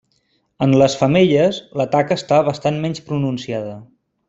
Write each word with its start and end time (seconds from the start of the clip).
En 0.65 0.71
les 0.81 0.95
femelles, 1.01 1.59
la 1.81 1.87
taca 1.97 2.19
està 2.23 2.41
bastant 2.49 2.81
menys 2.87 3.05
pronunciada. 3.13 3.79